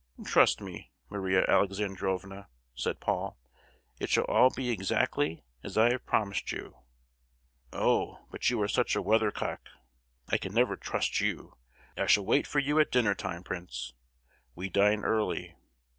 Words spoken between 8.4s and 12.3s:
you're such a weathercock! I can never trust you! I shall